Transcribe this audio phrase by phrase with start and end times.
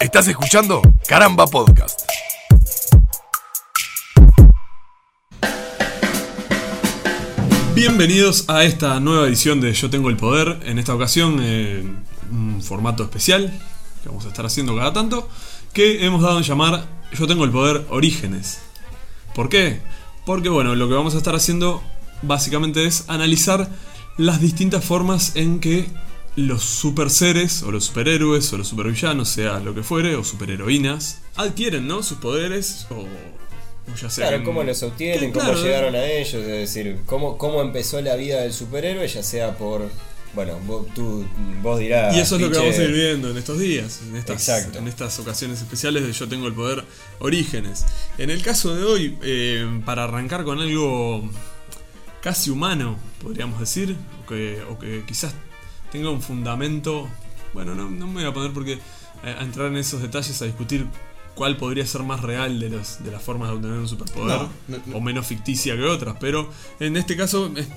[0.00, 2.02] Estás escuchando Caramba Podcast.
[7.74, 10.60] Bienvenidos a esta nueva edición de Yo Tengo el Poder.
[10.66, 11.82] En esta ocasión, eh,
[12.30, 13.52] un formato especial
[14.00, 15.28] que vamos a estar haciendo cada tanto,
[15.72, 18.60] que hemos dado en llamar Yo Tengo el Poder Orígenes.
[19.34, 19.80] ¿Por qué?
[20.24, 21.82] Porque, bueno, lo que vamos a estar haciendo
[22.22, 23.68] básicamente es analizar
[24.16, 25.88] las distintas formas en que
[26.38, 31.20] los super seres, o los superhéroes, o los supervillanos, sea lo que fuere, o superheroínas,
[31.34, 32.02] adquieren, ¿no?
[32.04, 32.94] Sus poderes, o,
[33.90, 34.24] o ya sea.
[34.28, 38.00] Claro, en- cómo los obtienen, cómo claro, llegaron a ellos, es decir, cómo, cómo empezó
[38.00, 39.90] la vida del superhéroe, ya sea por.
[40.34, 41.26] Bueno, vos, tú,
[41.62, 42.14] vos dirás.
[42.14, 44.78] Y eso es lo que vamos a ir viendo en estos días, en estas, Exacto.
[44.78, 46.84] en estas ocasiones especiales de Yo Tengo el Poder
[47.18, 47.84] Orígenes.
[48.18, 51.28] En el caso de hoy, eh, para arrancar con algo
[52.20, 55.32] casi humano, podríamos decir, o que, o que quizás
[55.92, 57.08] tenga un fundamento,
[57.54, 60.44] bueno, no, no me voy a poner porque eh, a entrar en esos detalles a
[60.44, 60.86] discutir
[61.34, 64.48] cuál podría ser más real de, los, de las formas de obtener un superpoder, No,
[64.68, 64.96] no, no.
[64.96, 67.68] o menos ficticia que otras, pero en este caso es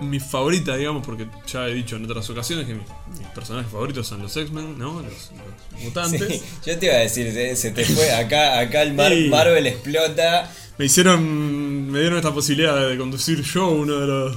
[0.00, 2.84] mi favorita, digamos, porque ya he dicho en otras ocasiones que mis,
[3.18, 5.00] mis personajes favoritos son los X-Men, ¿no?
[5.00, 5.30] Los,
[5.72, 6.28] los mutantes.
[6.28, 8.12] Sí, yo te iba a decir, se, se te fue.
[8.12, 9.28] Acá, acá el Mar- Sí.
[9.30, 10.50] Marvel explota.
[10.76, 14.36] Me hicieron, me dieron esta posibilidad de conducir yo uno de los,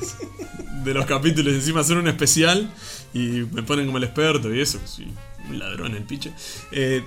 [0.86, 2.72] de los capítulos y encima hacer un especial
[3.14, 5.08] y me ponen como el experto y eso, soy
[5.50, 6.32] un ladrón el piche.
[6.72, 7.04] Eh,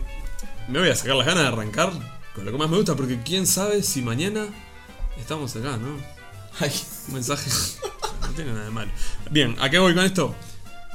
[0.68, 1.92] me voy a sacar las ganas de arrancar
[2.34, 4.46] con lo que más me gusta porque quién sabe si mañana
[5.18, 5.96] estamos acá, ¿no?
[6.60, 6.72] Ay,
[7.08, 7.50] Un mensaje.
[8.20, 8.90] no tiene nada de malo.
[9.30, 10.34] Bien, ¿a qué voy con esto?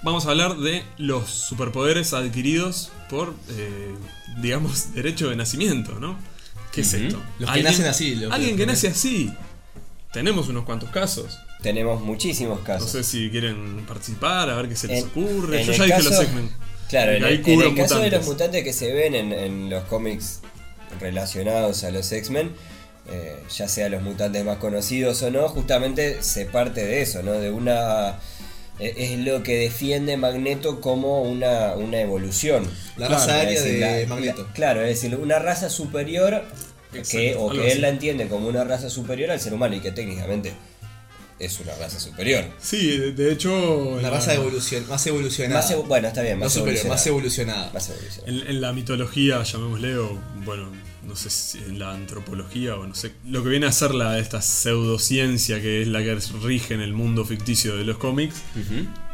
[0.04, 3.96] Vamos a hablar de los superpoderes adquiridos por, eh,
[4.42, 6.18] digamos, derecho de nacimiento, ¿no?
[6.72, 7.22] ¿Qué es esto?
[7.40, 9.34] Los que nacen así, los que- alguien que nace así.
[10.14, 11.38] Tenemos unos cuantos casos.
[11.62, 12.92] Tenemos muchísimos No casos.
[12.92, 15.62] sé si quieren participar, a ver qué se les En- ocurre.
[15.62, 16.50] en Yo el ya dije caso- los X-Men.
[16.90, 19.70] Claro, en el, en cubro el caso de los mutantes que se ven en, en
[19.70, 20.40] los cómics
[21.02, 22.52] relacionados a los X-Men,
[23.10, 27.34] eh, ya sea los mutantes más conocidos o no, justamente se parte de eso, ¿no?
[27.34, 28.20] De una.
[28.80, 32.64] eh, Es lo que defiende Magneto como una, una evolución.
[32.98, 34.44] la Claro, raza decir, de la- Magneto.
[34.44, 36.44] la- claro, es decir, una raza superior
[37.10, 37.72] que, o que así.
[37.72, 40.54] él la entiende como una raza superior al ser humano y que técnicamente
[41.40, 42.46] es una raza superior.
[42.60, 43.52] Sí, de, hecho.
[43.54, 45.62] Una raza la- evolucion más evolucionada.
[45.62, 47.70] Más evo- bueno, está bien, no más superior, más evolucionada.
[47.70, 47.74] evolucionada.
[47.74, 48.32] Más evolucionada.
[48.50, 50.72] En, en la mitología, llamémosle, o bueno,
[51.06, 54.20] no sé si en la antropología o no sé, lo que viene a ser la,
[54.20, 58.36] esta pseudociencia que es la que rige en el mundo ficticio de los cómics,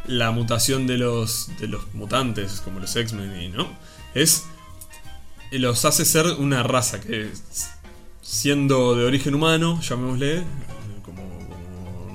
[0.06, 3.68] la mutación de los, de los mutantes, como los X-Men y no,
[4.14, 4.44] es.
[5.52, 7.28] los hace ser una raza que,
[8.22, 10.42] siendo de origen humano, llamémosle,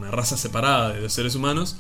[0.09, 1.78] una raza separada de los seres humanos,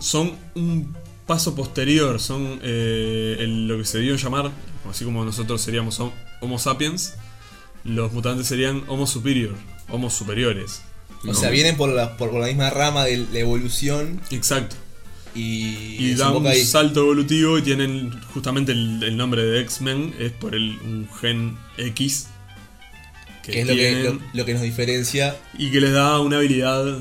[0.00, 0.94] son un
[1.26, 4.50] paso posterior, son eh, el- lo que se dio llamar,
[4.88, 7.14] así como nosotros seríamos hom- Homo sapiens,
[7.84, 9.54] los mutantes serían Homo superior,
[9.88, 10.82] Homo superiores.
[11.28, 14.74] O sea, vienen por la, por la misma rama de la evolución Exacto.
[15.34, 16.64] y, Y dan un ahí.
[16.64, 21.58] salto evolutivo y tienen justamente el, el nombre de X-Men, es por el, un gen
[21.76, 22.28] X
[23.42, 25.36] que, que es lo que, lo que nos diferencia.
[25.58, 26.98] y que les da una habilidad.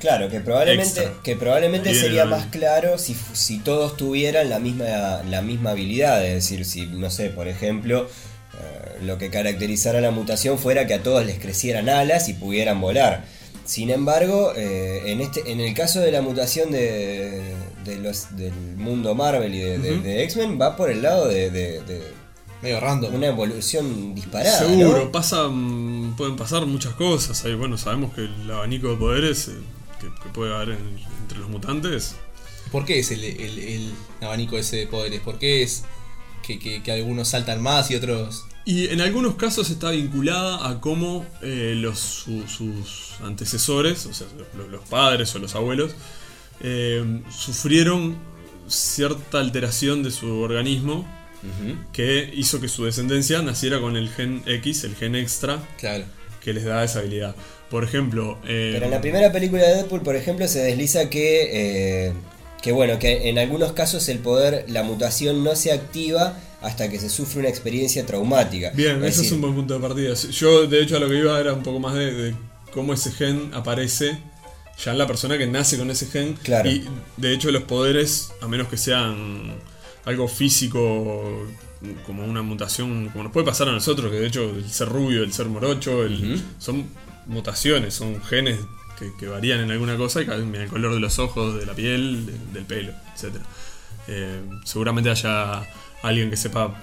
[0.00, 1.22] Claro, que probablemente, Extra.
[1.22, 6.24] que probablemente Bien, sería más claro si, si todos tuvieran la misma, la misma habilidad.
[6.24, 8.06] Es decir, si, no sé, por ejemplo,
[8.54, 12.80] eh, lo que caracterizara la mutación fuera que a todos les crecieran alas y pudieran
[12.80, 13.24] volar.
[13.64, 17.54] Sin embargo, eh, en, este, en el caso de la mutación de,
[17.84, 20.02] de los, del mundo Marvel y de, de- Ujú.
[20.04, 21.82] de X-Men, va por el lado de,
[22.62, 23.14] Medio random.
[23.14, 24.58] una evolución disparada.
[24.58, 25.12] Seguro, ¿no?
[25.12, 27.44] pasan, pueden pasar muchas cosas.
[27.44, 29.52] Ahí, bueno, sabemos que el abanico de poderes eh,
[30.00, 32.16] que, que puede haber en- entre los mutantes.
[32.72, 35.20] ¿Por qué es el, el- el abanico ese de poderes?
[35.20, 35.84] ¿Por qué es
[36.46, 38.44] que, que- que algunos saltan más y otros.?
[38.64, 44.26] Y en algunos casos está vinculada a cómo eh, los, su- sus antecesores, o sea,
[44.56, 45.92] los, los padres o los abuelos,
[46.60, 48.18] eh, sufrieron
[48.68, 51.06] cierta alteración de su organismo
[51.92, 56.04] que hizo que su descendencia naciera con el gen X, el gen extra, Claro.
[56.42, 57.34] que les da esa habilidad.
[57.70, 62.06] Por ejemplo, eh, Pero en la primera película de Deadpool, por ejemplo, se desliza que,
[62.08, 62.12] eh,
[62.62, 66.98] que bueno, que en algunos casos el poder, la mutación no se activa hasta que
[66.98, 68.70] se sufre una experiencia traumática.
[68.74, 70.14] Bien, Es eso es decir, un buen punto de partida.
[70.14, 72.34] Yo, de hecho, a lo que iba era un poco más de, de
[72.72, 74.18] cómo ese gen aparece
[74.84, 76.34] ya en la persona que nace con ese gen.
[76.42, 76.70] Claro.
[76.70, 76.84] Y
[77.16, 79.54] de hecho, los poderes, a menos que sean
[80.04, 81.46] algo físico,
[82.06, 85.22] como una mutación, como nos puede pasar a nosotros, que de hecho el ser rubio,
[85.22, 86.86] el ser morocho, el- son
[87.28, 88.58] mutaciones, son genes
[88.98, 91.74] que, que varían en alguna cosa y cambian el color de los ojos, de la
[91.74, 93.36] piel, de- del pelo, etc.
[94.64, 95.62] seguramente haya
[96.02, 96.74] alguien que sepa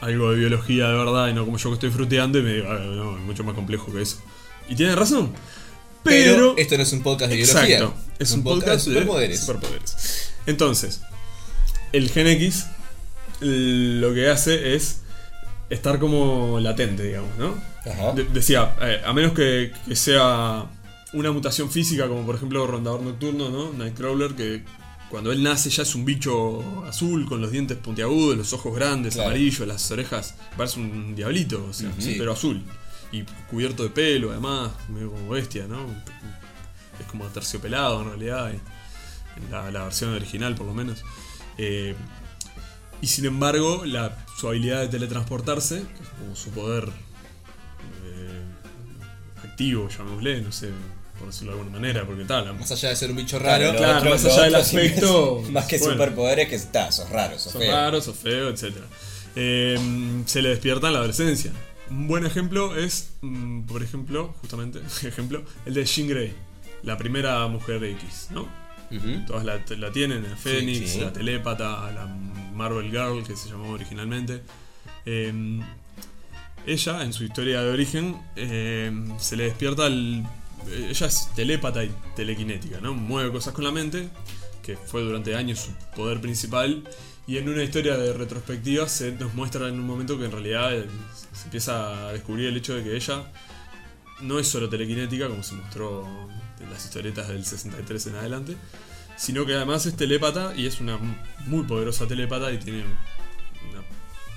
[0.00, 2.66] algo de biología de verdad y no como yo que estoy fruteando y me digo,
[2.68, 4.18] "Ah, no, es mucho más complejo que eso.
[4.68, 5.32] Y tiene razón.
[6.02, 7.76] Pero, Pero, esto no es un podcast de biología.
[7.78, 9.40] exacto, es un, podcast, de de superpoderes.
[9.40, 10.32] superpoderes.
[10.46, 11.00] Entonces,
[11.92, 12.66] el Gen X
[13.40, 15.00] lo que hace es
[15.70, 17.54] estar como latente, digamos, ¿no?
[18.14, 20.64] De- decía, eh, a menos que, que sea
[21.12, 23.72] una mutación física, como por ejemplo Rondador Nocturno, ¿no?
[23.72, 24.64] Nightcrawler, que
[25.10, 29.14] cuando él nace ya es un bicho azul, con los dientes puntiagudos, los ojos grandes,
[29.14, 29.28] Claro.
[29.30, 32.16] amarillos, las orejas, parece un diablito, o sea, Sí.
[32.18, 32.62] pero azul.
[33.12, 35.86] Y cubierto de pelo, además, medio como bestia, ¿no?
[36.98, 38.60] Es como terciopelado en realidad, en
[39.50, 41.04] la, la versión original por lo menos.
[41.58, 41.94] Eh,
[43.00, 46.88] y sin embargo, la, su habilidad de teletransportarse, que es como su poder
[49.44, 50.70] eh, activo, llamémosle, no sé,
[51.18, 53.70] por decirlo de alguna manera, porque tal, Más allá de ser un bicho raro.
[53.76, 55.92] claro, otro- más allá del aspecto, Más que bueno.
[55.92, 57.72] superpoderes que está, sos raro, sos son feo.
[57.72, 58.72] raros, o feo, etc.
[59.36, 59.78] Eh,
[60.26, 61.52] se le despierta en la adolescencia.
[61.90, 66.34] Un buen ejemplo es, mm, por ejemplo, justamente, ejemplo, el de Jean Grey,
[66.82, 68.42] la primera mujer X, ¿no?
[68.90, 69.24] Ujú.
[69.26, 71.00] Todas la, la tienen, la Fénix, sí.
[71.00, 72.06] la Telépata, la
[72.54, 74.42] Marvel Girl, que se llamó originalmente.
[75.06, 75.32] Eh,
[76.66, 80.24] ella, en su historia de origen, eh, se le despierta el...
[80.66, 82.94] Ella es telépata y telequinética, ¿no?
[82.94, 84.08] Mueve cosas con la mente,
[84.62, 86.82] que fue durante años su poder principal.
[87.26, 90.74] Y en una historia de retrospectiva se nos muestra en un momento que en realidad
[90.74, 90.86] eh,
[91.32, 93.24] se empieza a descubrir el hecho de que ella
[94.22, 96.06] no es solo telequinética, como se mostró
[96.60, 98.56] en las historietas del 63 en adelante,
[99.16, 100.98] sino que además es telépata y es una
[101.46, 102.80] muy poderosa telépata y tiene
[103.70, 103.82] una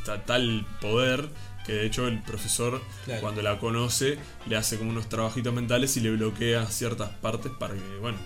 [0.06, 1.30] ta- tal poder
[1.68, 3.22] que de hecho el profesor Claro.
[3.22, 4.18] cuando la conoce
[4.48, 8.18] le hace como unos trabajitos mentales y le bloquea ciertas partes para que, bueno,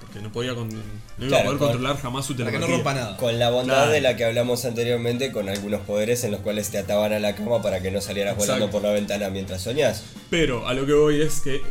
[0.00, 2.68] porque no podía con- no iba a poder con- controlar jamás su Para que telepatía.
[2.76, 3.16] no rompa nada.
[3.16, 3.90] Con la bondad Claro.
[3.92, 7.34] de la que hablamos anteriormente, con algunos poderes en los cuales te ataban a la
[7.34, 8.78] cama para que no salieras volando Exacto.
[8.80, 10.04] por la ventana mientras soñás.
[10.28, 11.62] Pero a lo que voy es que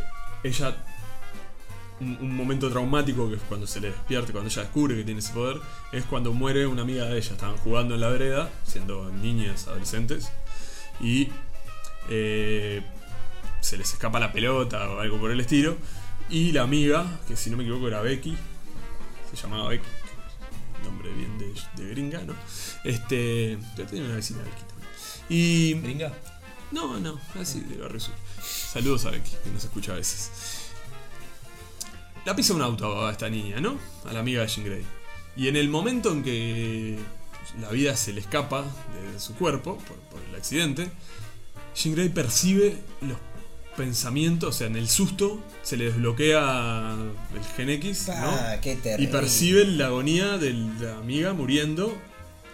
[0.44, 0.76] ella.
[2.00, 5.20] Un, un momento traumático que es cuando se le despierte, cuando ella descubre que tiene
[5.20, 5.58] ese poder,
[5.92, 7.30] es cuando muere una amiga de ella.
[7.30, 10.32] Estaban jugando en la vereda, siendo niñas, adolescentes,
[11.00, 11.28] y
[12.08, 12.82] eh,
[13.60, 15.76] se les escapa la pelota o algo por el estilo.
[16.28, 18.36] Y la amiga, que si no me equivoco era Becky,
[19.30, 19.86] se llamaba Becky,
[20.84, 22.34] nombre bien de, de gringa, ¿no?
[22.84, 23.58] Este.
[23.76, 24.90] Yo tenía una vecina Becky también.
[25.28, 25.74] Y.
[25.74, 26.12] Gringa.
[26.70, 28.14] No, no, así de Barrio Sur.
[28.42, 30.70] Saludos a Becky, que nos escucha a veces.
[32.24, 33.78] La pisa un auto a esta niña, ¿no?
[34.08, 34.84] A la amiga de Jean Grey.
[35.36, 36.98] Y en el momento en que
[37.60, 38.62] la vida se le escapa
[39.12, 40.90] de su cuerpo por, por el accidente,
[41.74, 43.16] Jean Grey percibe los
[43.76, 46.94] pensamientos, o sea, en el susto se le desbloquea
[47.34, 48.14] el gen X, ¿no?
[48.16, 49.08] Ah, qué terrible.
[49.08, 51.96] Y percibe la agonía de la amiga muriendo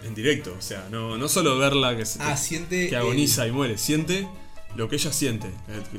[0.05, 0.55] en directo.
[0.57, 2.87] O sea, no, no solo verla que, se- Ah, siente.
[2.89, 4.27] que agoniza y muere, siente
[4.75, 5.49] lo que ella siente,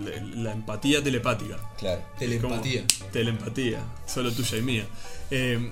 [0.03, 1.59] la, la empatía telepática.
[1.77, 2.01] Claro.
[2.21, 2.85] el- Telepatía.
[3.13, 4.87] Teleempatía, solo tuya y mía.
[5.31, 5.71] Eh,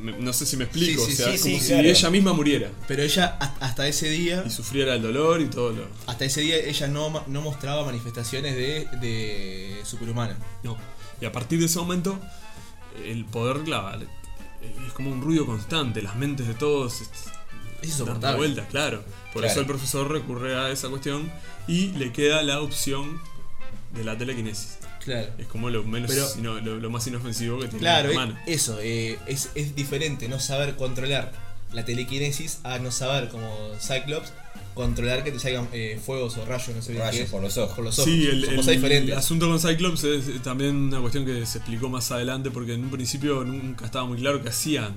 [0.00, 1.88] no sé si me explico, Sí, sí, o sea, sí, como si claro.
[1.88, 4.44] ella misma muriera Pero ella, hasta ese día.
[4.46, 5.86] y sufriera el dolor y todo lo.
[6.06, 10.36] Hasta ese día ella no, no mostraba manifestaciones de, de superhumana.
[10.62, 10.76] No.
[11.20, 12.18] Y a partir de ese momento,
[13.04, 13.98] el poder la,
[14.86, 18.36] es como un ruido constante, las mentes de todos Es dando insoportable.
[18.38, 19.02] vueltas, claro.
[19.32, 19.46] Por Claro.
[19.52, 21.30] eso el profesor recurre a esa cuestión
[21.66, 23.20] y le queda la opción
[23.94, 24.78] de la telequinesis.
[25.08, 25.28] Claro.
[25.38, 28.38] Es como lo menos Pero- lo, lo más inofensivo que tiene Claro, la eh, mano.
[28.46, 31.32] eso, eh, es, es diferente no saber controlar
[31.72, 33.50] la telequinesis a no saber, como
[33.80, 34.32] Cyclops,
[34.74, 37.42] controlar que te salgan eh, fuegos o rayos, no sé bien qué Rayos es, por
[37.42, 37.74] los ojos.
[37.74, 38.10] por los ojos.
[38.12, 39.12] Sí, el, Son el- cosas diferentes.
[39.12, 42.84] el asunto con Cyclops es también una cuestión que se explicó más adelante porque en
[42.84, 44.94] un principio nunca estaba muy claro qué hacían.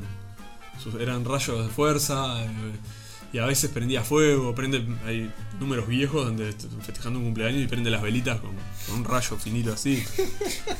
[0.99, 2.47] Eran rayos de fuerza eh,
[3.33, 7.67] y a veces prendía fuego, prende, hay números viejos donde est- festejando un cumpleaños y
[7.67, 8.51] prende las velitas con,
[8.87, 10.03] con un rayo finito así.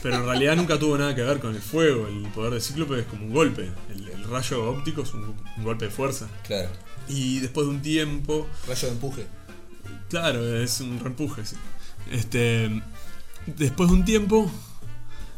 [0.03, 2.99] Pero en realidad nunca tuvo nada que ver con el fuego, el poder de Cíclope
[2.99, 6.27] es como un golpe, el, el rayo óptico es un- un golpe de fuerza.
[6.45, 6.69] Claro.
[7.07, 9.25] Y después de un tiempo, Rayo de empuje.
[10.09, 11.55] Claro, es un reempuje, sí.
[12.11, 12.81] Este.
[13.45, 14.51] Después de un tiempo.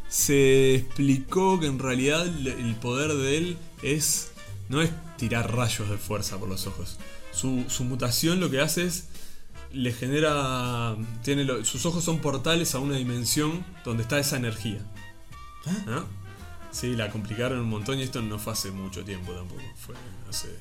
[0.09, 4.31] Se explicó que en realidad el poder de él es.
[4.69, 4.91] No es
[5.27, 6.97] tirar rayos de fuerza por los ojos.
[7.31, 9.05] Su, su mutación lo que hace es.
[9.71, 10.95] Le genera.
[11.23, 14.79] Tiene lo- sus ojos son portales a una dimensión donde está esa energía.
[15.87, 16.03] ¿Ah?
[16.71, 19.61] Sí, la complicaron un montón y esto no fue hace mucho tiempo tampoco.
[19.77, 19.95] Fue
[20.29, 20.47] hace.
[20.49, 20.51] eh,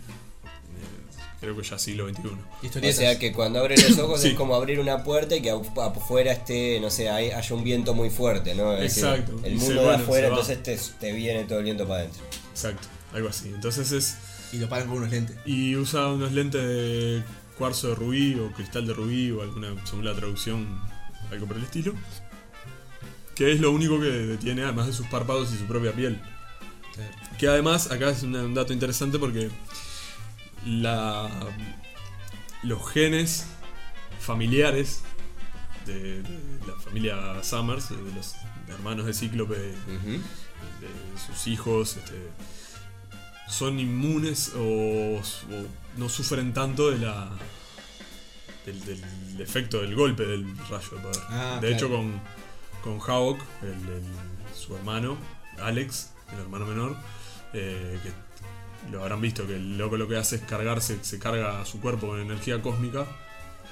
[1.41, 2.79] creo que ya siglo XXI.
[2.89, 4.29] O sea que cuando abres los ojos Sí.
[4.29, 7.65] es como abrir una puerta y que afu- afuera esté, no sé, hay- haya un
[7.65, 8.73] viento muy fuerte, ¿no?
[8.75, 9.41] Es decir, Exacto.
[9.45, 12.23] el mundo se- de bueno, afuera, entonces te, te viene todo el viento para adentro.
[12.53, 13.49] Exacto, algo así.
[13.49, 14.17] Entonces es.
[14.53, 15.37] Y lo paran con unos lentes.
[15.47, 17.23] Y usa unos lentes de
[17.59, 20.81] cuarzo de rubí o cristal de rubí o alguna, según la traducción,
[21.31, 21.95] algo por el estilo.
[23.35, 26.21] Que es lo único que detiene, además de sus párpados y su propia piel.
[27.39, 29.51] Que además, acá es un dato interesante porque
[30.67, 31.29] la,
[32.63, 33.47] los genes
[34.21, 35.03] familiares
[35.87, 38.35] de, de la familia Summers, de los
[38.69, 39.75] hermanos de Cíclope, de
[41.27, 42.29] sus hijos, este,
[43.49, 45.23] son inmunes o, o
[45.97, 47.31] no sufren tanto de la
[48.67, 51.23] del, del efecto del golpe del rayo de poder.
[51.29, 52.21] Ah, de hecho, con,
[52.83, 55.17] con Hawk, el- el- su hermano,
[55.61, 56.97] Alex, el hermano menor,
[57.53, 61.61] eh, que lo habrán visto, que el loco lo que hace es cargarse, se carga
[61.61, 63.07] a su cuerpo con energía cósmica,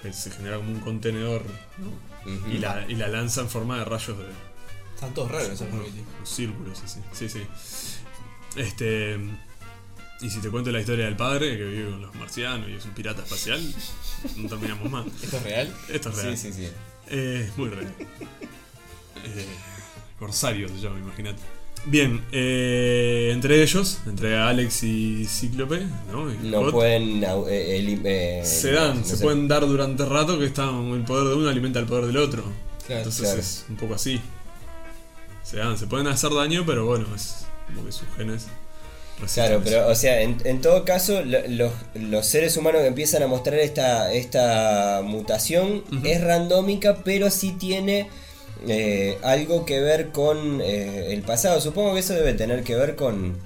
[0.03, 1.43] que se genera como un contenedor
[1.79, 2.51] ¿no?
[2.53, 4.25] Y, la, y la lanza en forma de rayos de,
[4.95, 5.69] Están todos raros esos
[6.25, 7.01] círculos así.
[7.13, 7.47] Sí, sí.
[8.57, 9.19] Este.
[10.23, 12.85] Y si te cuento la historia del padre que vive con los marcianos y es
[12.85, 13.61] un pirata espacial,
[14.37, 15.07] no terminamos más.
[15.23, 15.77] ¿Esto es real?
[15.89, 16.37] Esto es real.
[16.37, 16.69] Sí, sí, sí.
[17.09, 17.93] Eh, es muy real.
[19.25, 19.47] Eh,
[20.19, 21.41] Corsario se llama, imagínate.
[21.87, 26.31] Bien, eh, entre ellos, entre Alex y Cíclope, ¿no?
[26.31, 27.25] Y No Hot, pueden.
[27.25, 29.23] eh, eh, se dan, no se sé.
[29.23, 32.43] pueden dar durante rato que está el poder de uno alimenta el poder del otro.
[32.87, 33.41] Claro, Entonces claro.
[33.41, 34.21] es un poco así.
[35.43, 38.47] Se dan, se pueden hacer daño, pero bueno, es como que sus genes.
[39.35, 43.23] Claro, pero o sea, en, en todo caso, lo- los, los seres humanos que empiezan
[43.23, 48.09] a mostrar esta, esta mutación es randómica, pero sí tiene
[48.69, 51.61] eh, algo que ver con eh, el pasado.
[51.61, 53.37] Supongo que eso debe tener que ver con,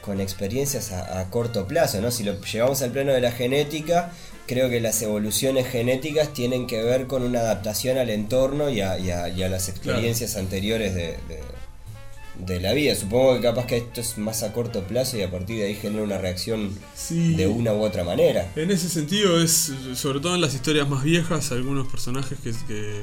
[0.00, 2.10] con experiencias a, a corto plazo, ¿no?
[2.10, 4.12] Si lo llevamos al plano de la genética,
[4.46, 8.98] creo que las evoluciones genéticas tienen que ver con una adaptación al entorno y a,
[8.98, 11.40] y a- y a las experiencias anteriores de, de-
[12.38, 12.94] de la vida.
[12.94, 15.74] Supongo que capaz que esto es más a corto plazo y a partir de ahí
[15.74, 17.34] genera una reacción Sí.
[17.34, 18.50] de una u otra manera.
[18.56, 23.02] En ese sentido es, sobre todo en las historias más viejas, algunos personajes que, que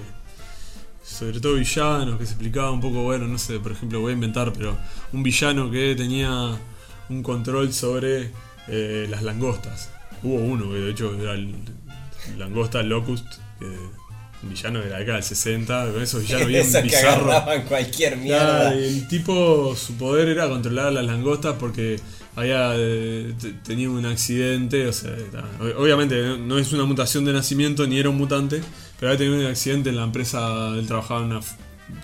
[1.03, 4.13] sobre todo villanos, que se explicaba un poco, bueno, no sé, por ejemplo, voy a
[4.15, 4.77] inventar, pero
[5.13, 6.57] un villano que tenía
[7.09, 8.31] un control sobre
[8.67, 9.89] eh, las langostas.
[10.23, 11.55] Hubo uno que de hecho era el
[12.37, 13.25] langosta Locust,
[13.59, 13.65] que
[14.43, 17.27] villano de la década del 60, con esos villanos bien Esos que bizarros.
[17.29, 18.73] agarraban cualquier mierda.
[18.73, 21.99] el tipo, su poder era controlar las langostas porque
[22.35, 25.43] había eh, te- tenido un accidente, o sea, ta,
[25.77, 28.61] obviamente no, no es una mutación de nacimiento ni era un mutante,
[28.99, 31.41] pero había tenido un accidente en la empresa, él trabajaba en una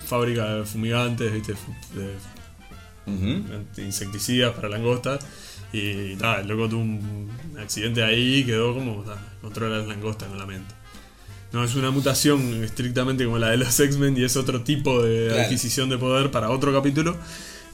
[0.06, 1.54] fábrica de fumigantes, ¿viste?
[3.76, 5.24] De insecticidas para langostas.
[5.72, 10.28] Y ta, el loco tuvo un accidente ahí y quedó como, ta, controla las langostas
[10.28, 10.74] con la mente.
[11.52, 15.28] No es una mutación estrictamente como la de los X-Men y es otro tipo de
[15.28, 15.42] Claro.
[15.44, 17.16] adquisición de poder para otro capítulo.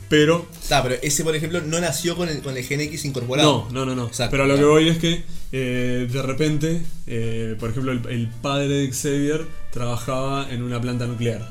[0.09, 3.67] Pero Está, pero ese, por ejemplo, no nació con el, con el gen X incorporado.
[3.73, 4.07] no, no, no, no.
[4.07, 8.07] Exacto, Pero a lo que voy es que eh, de repente, eh, por ejemplo, el,
[8.09, 11.51] el padre de Xavier trabajaba en una planta nuclear.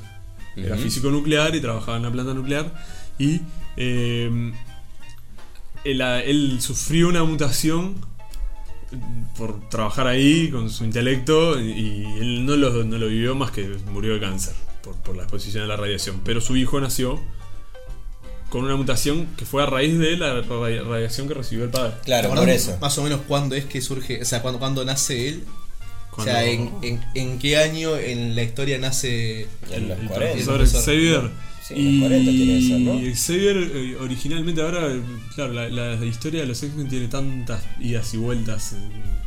[0.55, 2.71] Era físico nuclear y trabajaba en la planta nuclear.
[3.17, 3.41] Y
[3.75, 4.53] eh,
[5.83, 7.95] él, él sufrió una mutación
[9.37, 13.67] por trabajar ahí con su intelecto y, él no lo, no lo vivió más que
[13.91, 16.21] murió de cáncer por, por la exposición a la radiación.
[16.23, 17.19] Pero su hijo nació
[18.49, 21.93] con una mutación que fue a raíz de la radi- radiación que recibió el padre.
[22.05, 22.77] Claro, ¿Te por eso.
[22.79, 25.43] Más o menos cuándo es que surge, o sea, cuándo, cuándo nace él.
[26.11, 29.47] Cuando O sea, en, en, en qué año en la historia nace.
[29.71, 30.15] En los el 40.
[30.17, 30.81] profesor profesor.
[30.83, 31.31] Xavier.
[31.65, 32.99] Sí, los 40 tiene ser, ¿no?
[32.99, 34.81] y Xavier eh, originalmente ahora,
[35.33, 39.22] claro, la, la historia de los X-Men tiene tantas idas y vueltas en,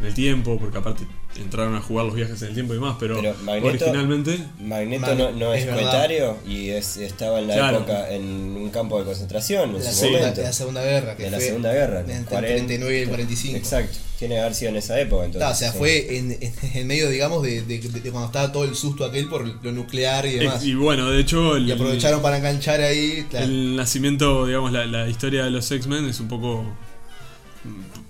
[0.00, 1.04] en el tiempo, porque aparte
[1.36, 5.06] entraron a jugar los viajes en el tiempo y más, pero, Pero Magneto- originalmente Magneto
[5.06, 7.78] Mag- no, no es, es y es, estaba en la Claro.
[7.78, 10.40] época en un campo de concentración en De la, su segunda, momento.
[10.40, 11.16] de la Segunda Guerra.
[11.16, 12.56] Que De la fue Segunda Guerra, en Entre el el 40.
[12.66, 13.56] 39 y el 45.
[13.58, 15.24] Exacto, tiene que haber sido en esa época.
[15.24, 15.78] Entonces, Está, o sea, sí.
[15.78, 19.28] fue en, en, en medio, digamos, de, de- de cuando estaba todo el susto aquel
[19.28, 20.64] por lo nuclear y demás.
[20.64, 23.26] y bueno, de hecho el, y aprovecharon para enganchar ahí.
[23.28, 23.46] claro.
[23.46, 26.64] el nacimiento, digamos, la, la historia de los X-Men es un poco...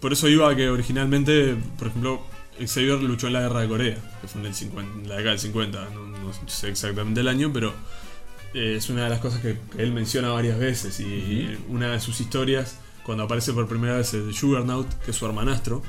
[0.04, 2.20] Por eso iba a que originalmente, por ejemplo,
[2.58, 5.30] Xavier luchó en la guerra de Corea, que fue en, el 50 en la década
[5.30, 7.72] del 50, no, no sé exactamente el año, pero
[8.52, 11.00] eh, es una de las cosas que, que él menciona varias veces.
[11.00, 15.16] Y, y una de sus historias, cuando aparece por primera vez el Juggernaut, que es
[15.16, 15.82] su hermanastro,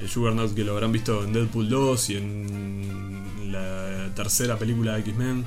[0.00, 5.00] el Juggernaut que lo habrán visto en Deadpool 2 y en la tercera película de
[5.02, 5.44] X-Men.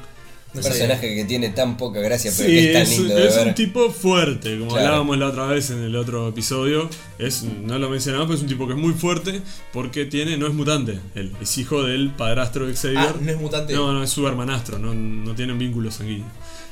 [0.58, 3.28] Un personaje que tiene tan poca gracia, pero Sí, que es tan es, lindo de
[3.28, 3.48] es ver.
[3.48, 4.86] un tipo fuerte, como Claro.
[4.88, 6.90] hablábamos la otra vez en el otro episodio.
[7.20, 9.42] Es, no lo mencionamos, pero es un tipo que es muy fuerte
[9.74, 12.98] porque tiene, no es mutante, él es hijo del padrastro de Xavier.
[13.00, 13.74] Ah, no es mutante.
[13.74, 16.30] No, no, es su hermanastro, no, no tienen vínculos sanguíneos.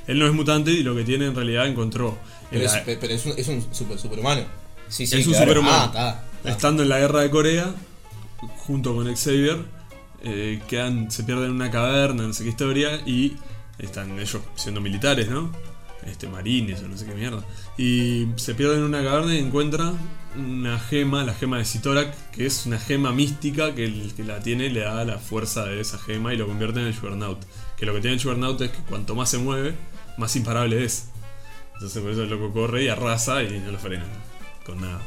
[0.08, 2.18] Él no es mutante y lo que tiene en realidad encontró.
[2.52, 4.42] en pero, es, la- pero es un, es un super, superhumano.
[4.88, 5.76] Sí, sí, es un superhumano.
[5.76, 6.24] Ah, está.
[6.38, 6.50] está.
[6.52, 7.74] Estando en la guerra de Corea,
[8.58, 9.58] junto con Xavier,
[10.24, 13.34] eh, quedan, se pierden en una caverna, no sé qué historia, y
[13.80, 15.52] están ellos siendo militares, ¿no?
[16.06, 17.44] Este, marines o no sé qué mierda.
[17.78, 19.98] Y se pierden en una caverna y encuentran
[20.38, 24.40] una gema, la gema de Sitorak, que es una gema mística que el que la
[24.40, 27.40] tiene le da la fuerza de esa gema y lo convierte en el Juggernaut.
[27.78, 29.76] Que lo que tiene el Juggernaut es que cuanto más se mueve,
[30.18, 31.10] más imparable es.
[31.74, 34.06] Entonces por eso el loco corre y arrasa y no lo frena
[34.66, 35.02] con nada.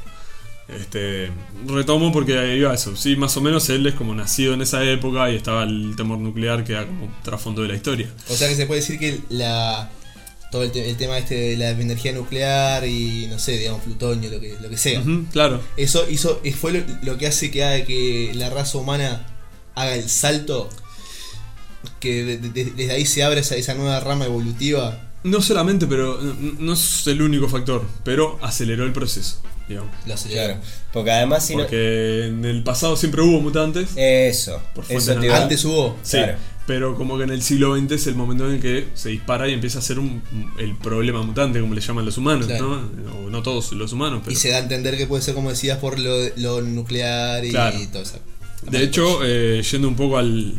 [0.68, 1.30] Este,
[1.66, 2.94] retomo porque iba eso.
[2.94, 6.18] Sí, más o menos él es como nacido en esa época y estaba el temor
[6.18, 8.10] nuclear que era como trasfondo de la historia.
[8.28, 9.90] O sea que se puede decir que la
[10.50, 14.30] todo el, te- el tema este de la energía nuclear y no sé, digamos, plutonio,
[14.30, 15.02] lo que, lo que sea.
[15.32, 15.60] Claro.
[15.76, 19.26] Eso hizo, fue lo, lo que hace que haga que la raza humana
[19.74, 20.68] haga el salto.
[22.00, 25.00] Que de- de- de- desde ahí se abre esa, esa nueva rama evolutiva.
[25.24, 29.90] No solamente, pero n- no es el único factor, pero aceleró el proceso, digamos.
[30.06, 30.44] Lo aceleró.
[30.46, 30.60] Claro.
[30.92, 33.90] Porque además si no- Porque en el pasado siempre hubo mutantes.
[33.96, 34.60] Eso.
[34.74, 35.96] Por eso te Antes hubo.
[36.02, 36.36] Sí, claro.
[36.66, 39.48] pero como que en el siglo XX es el momento en el que se dispara
[39.48, 40.22] y empieza a ser un,
[40.58, 42.80] el problema mutante, como le llaman los humanos, Claro.
[43.04, 43.26] ¿no?
[43.26, 44.32] O no todos los humanos, pero...
[44.32, 47.50] Y se da a entender que puede ser, como decías, por lo, lo nuclear y,
[47.50, 47.78] Claro.
[47.92, 48.18] todo eso.
[48.70, 50.54] De hecho, eh, yendo un poco al,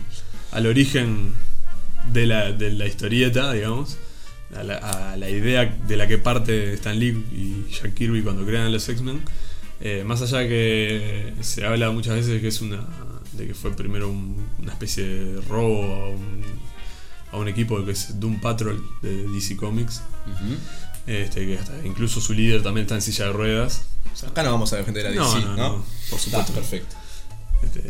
[0.51, 1.33] al origen
[2.13, 3.97] de la, de la historieta, digamos,
[4.55, 8.45] a la, a la idea de la que parte Stan Lee y Jack Kirby cuando
[8.45, 9.21] crean los X-Men,
[9.81, 12.85] eh, más allá de que se habla muchas veces de que es una
[13.33, 16.41] de que fue primero un- una especie de robo a un,
[17.31, 20.01] a un equipo que es Doom Patrol de DC Comics,
[21.07, 23.83] este, que hasta incluso su líder también está en silla de ruedas.
[24.27, 25.45] Acá no vamos a defender a DC, No, ¿no?
[25.47, 25.75] no, no,
[26.09, 26.53] por Está, supuesto.
[26.53, 26.95] perfecto.
[27.63, 27.83] Este,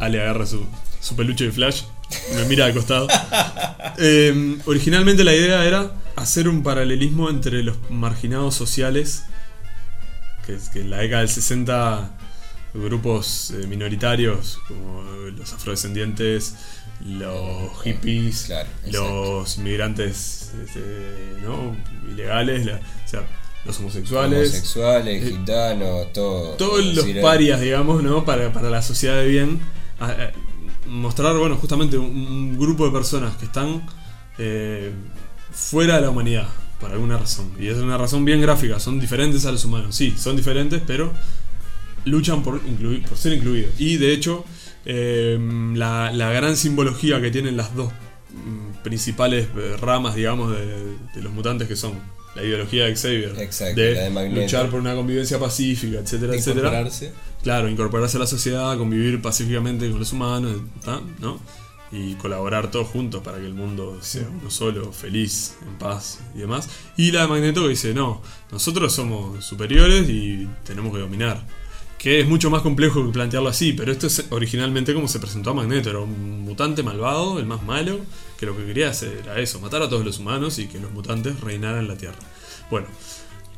[0.00, 0.64] Ale agarra su,
[1.00, 1.82] su peluche de Flash,
[2.34, 3.08] me mira al costado.
[3.98, 9.24] Eh, originalmente la idea era hacer un paralelismo entre los marginados sociales,
[10.44, 12.10] que, es que en la década del 60
[12.74, 15.02] grupos eh, minoritarios como
[15.36, 16.54] los afrodescendientes,
[17.04, 20.80] los hippies, Claro, los inmigrantes este,
[21.42, 21.76] ¿no?
[22.10, 23.26] ilegales, la- o sea,
[23.64, 26.50] los homosexuales, Homosexuales, Eh, gitanos, todo.
[26.56, 28.24] todos los parias, digamos, ¿no?
[28.24, 29.60] Para, para la sociedad de bien.
[30.88, 33.86] Mostrar, bueno, justamente un, grupo de personas que están
[34.38, 34.92] eh,
[35.50, 36.48] fuera de la humanidad,
[36.80, 37.52] por alguna razón.
[37.58, 39.94] Y es una razón bien gráfica, son diferentes a los humanos.
[39.94, 41.12] Sí, son diferentes, pero
[42.04, 42.60] luchan por,
[43.14, 43.72] ser incluidos.
[43.78, 44.44] Y de hecho,
[44.84, 45.38] eh,
[45.74, 51.32] la, la gran simbología que tienen las dos mm, principales eh, ramas, digamos, de los
[51.32, 51.94] mutantes que son
[52.36, 56.68] la ideología de Xavier, Exacto, de, luchar por una convivencia pacífica, etcétera, De etcétera.
[56.68, 57.12] incorporarse.
[57.42, 60.56] Claro, incorporarse a la sociedad, convivir pacíficamente con los humanos.
[61.92, 66.40] Y colaborar todos juntos para que el mundo sea uno solo, feliz, en paz y
[66.40, 66.68] demás.
[66.96, 68.20] Y la de Magneto que dice, no,
[68.50, 71.46] nosotros somos superiores y tenemos que dominar.
[71.96, 75.50] Que es mucho más complejo que plantearlo así, pero esto es originalmente como se presentó
[75.50, 75.88] a Magneto.
[75.88, 78.00] Era un mutante malvado, el más malo,
[78.38, 80.90] que lo que quería hacer era eso, matar a todos los humanos y que los
[80.92, 82.18] mutantes reinaran la Tierra.
[82.70, 82.86] Bueno,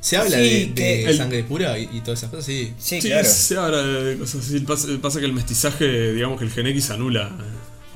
[0.00, 2.72] Se habla Sí, de, de que el- sangre pura y, y todas esas cosas, sí.
[2.78, 3.28] Sí, Sí, claro.
[3.28, 4.60] se habla de cosas así.
[4.60, 7.32] Pasa, pasa que el mestizaje, digamos que el gen X anula.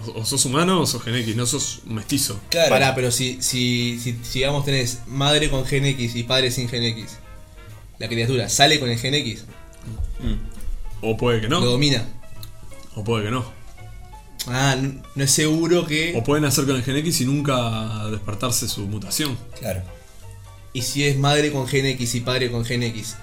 [0.07, 2.41] O, o sos humano o sos gen X, no sos mestizo.
[2.51, 2.71] Claro.
[2.71, 6.69] Pará, pero si, si, si, si, digamos tenés madre con gen X y padre sin
[6.69, 7.19] gen X,
[8.01, 9.45] la criatura sale con el gen X,
[11.01, 11.67] O puede que lo no.
[11.67, 12.05] domina.
[12.97, 13.45] O puede que no.
[14.49, 14.77] Ah,
[15.15, 16.15] no es seguro que.
[16.17, 19.39] O pueden hacer con el gen X y nunca despertarse su mutación.
[19.59, 19.83] Claro.
[20.73, 23.17] Y si es madre con gen X y padre con gen X,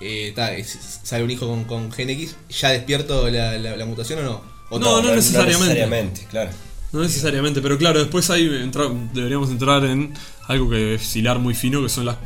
[0.00, 3.84] eh, ta, es- sale un hijo con, con gen X, ¿ya despierto la, la- la
[3.86, 4.42] mutación o no?
[4.70, 5.58] O No, no necesariamente.
[5.66, 6.50] necesariamente, claro.
[6.92, 10.14] No necesariamente, pero claro, después ahí entra- deberíamos entrar en
[10.46, 12.16] algo que es hilar muy fino, que son las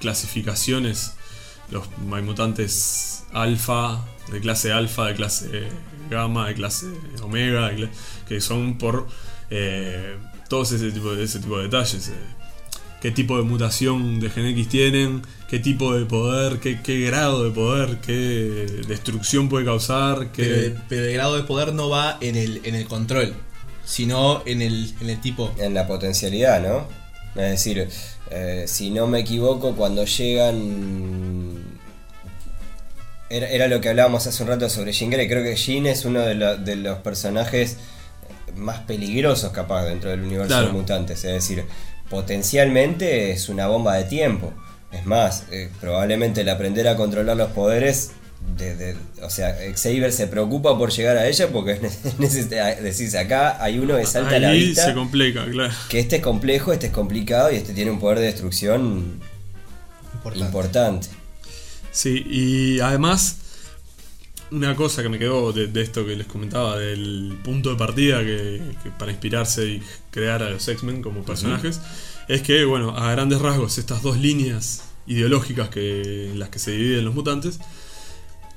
[0.00, 1.12] clasificaciones.
[1.70, 5.68] Los hay mutantes alfa, de clase alfa, de clase
[6.14, 6.86] gamma, de clase
[7.22, 7.88] omega, de
[8.28, 9.06] que son por
[9.50, 10.16] eh,
[10.48, 12.08] todos ese tipo, de, ese tipo de detalles.
[12.08, 12.12] eh.
[13.00, 17.44] qué tipo de mutación de gen X tienen, qué tipo de poder, qué, qué grado
[17.44, 20.44] de poder, qué destrucción puede causar, qué...
[20.44, 23.34] Pero, pero el grado de poder no va en el, en el control,
[23.84, 25.54] sino en el, en el tipo.
[25.58, 26.88] En la potencialidad, ¿no?
[27.40, 27.88] Es decir,
[28.30, 31.73] eh, si no me equivoco, cuando llegan.
[33.34, 35.26] Era, era lo que hablábamos hace un rato sobre Jean Grey.
[35.28, 37.76] Creo que Jean es uno de, lo- de los personajes
[38.56, 40.66] más peligrosos, capaz, dentro del universo Claro.
[40.66, 41.24] de mutantes.
[41.24, 41.64] Es decir,
[42.08, 44.52] potencialmente es una bomba de tiempo.
[44.92, 48.12] Es más, eh, probablemente el aprender a controlar los poderes.
[48.58, 51.80] de- de- o sea, Xavier se preocupa por llegar a ella porque
[52.82, 55.72] decís acá hay uno que salta a la vista se complica, claro.
[55.88, 59.18] que este es complejo, este es complicado y este tiene un poder de destrucción
[60.12, 60.44] Importante.
[60.46, 61.08] importante.
[61.94, 63.38] Sí, y además
[64.50, 68.20] una cosa que me quedó de, de esto que les comentaba, del punto de partida
[68.20, 71.80] que, que para inspirarse y crear a los X-Men como personajes,
[72.28, 76.72] es que, bueno, a grandes rasgos, estas dos líneas ideológicas que, en las que se
[76.72, 77.60] dividen los mutantes,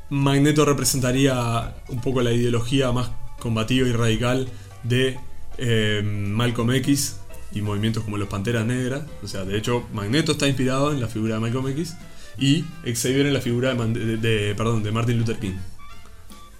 [0.09, 4.47] Magneto representaría un poco la ideología más combativa y radical
[4.83, 5.19] de
[5.59, 7.17] eh, Malcolm X
[7.53, 9.03] y movimientos como los Panteras Negras.
[9.23, 11.95] O sea, de hecho, Magneto está inspirado en la figura de Malcolm X
[12.39, 15.55] y Xavier en la figura de, Man- de- de- perdón, de Martin Luther King.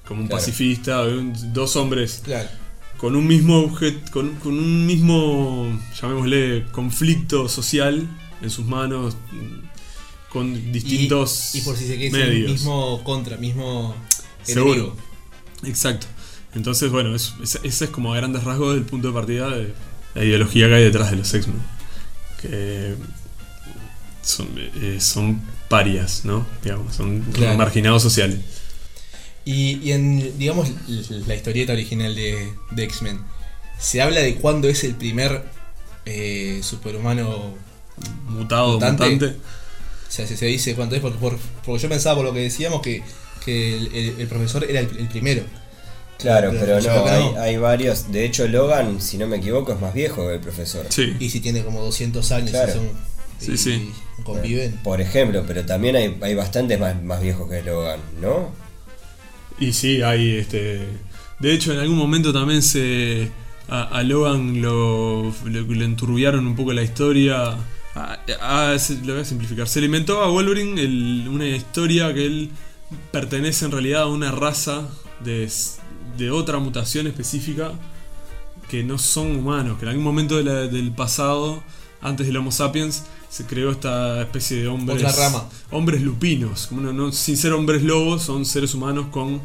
[0.08, 0.40] Como un Claro.
[0.42, 2.50] pacifista, un- dos hombres Claro.
[2.98, 8.08] con un mismo objeto, con, con un mismo, llamémosle, conflicto social
[8.42, 9.16] en sus manos,
[10.30, 12.52] con distintos y, y por si se quiere medios.
[12.52, 13.96] mismo contra, mismo
[14.44, 14.74] Seguro.
[14.74, 14.96] enemigo.
[15.64, 16.08] Exacto.
[16.56, 19.74] Entonces, bueno, es- es- ese es como a grandes rasgos el punto de partida de
[20.16, 21.62] la ideología que hay detrás de los X-Men.
[22.42, 22.96] Que
[24.24, 26.46] son, eh, son parias, ¿no?
[26.64, 27.58] Digamos, son Claro.
[27.58, 28.40] marginados sociales.
[29.46, 30.70] Y, y en, digamos,
[31.28, 33.20] la historieta original de, de X-Men,
[33.80, 35.44] se habla de cuándo es el primer
[36.06, 37.56] eh, superhumano.
[38.30, 39.10] Mutado, Mutante.
[39.10, 39.38] mutante.
[39.38, 42.40] O sea, se, se dice cuánto es, porque, por- porque yo pensaba por lo que
[42.40, 43.04] decíamos que,
[43.44, 45.44] que el, el- el profesor era el, el primero.
[46.18, 48.12] Claro, Pero no, hay, hay varios.
[48.12, 50.88] De hecho, Logan, si no me equivoco, es más viejo que el profesor.
[50.90, 51.16] Sí.
[51.20, 52.72] Y si tiene como 200 años Claro.
[52.72, 52.90] y son.
[53.40, 53.92] Sí, y sí.
[54.24, 54.80] conviven.
[54.84, 58.52] Por ejemplo, pero también hay, hay bastantes más, más viejos que Logan, ¿no?
[59.60, 60.88] Y sí, hay este.
[61.40, 63.32] De hecho, en algún momento también se.
[63.70, 67.56] A, a Logan lo, lo- le enturbiaron un poco la historia.
[67.96, 69.68] A- a- se- lo voy a simplificar.
[69.68, 72.52] Se le inventó a Wolverine el- una historia que él
[73.12, 74.88] pertenece en realidad a una raza
[75.24, 75.50] de,
[76.18, 77.72] de otra mutación específica
[78.70, 79.78] que no son humanos.
[79.80, 81.62] Que en algún momento de la- del pasado,
[82.02, 85.04] antes del Homo sapiens, se creó esta especie de hombres.
[85.04, 85.50] Otra rama.
[85.72, 86.68] Hombres lupinos.
[86.68, 89.42] Como no, no- sin ser hombres lobos, son seres humanos con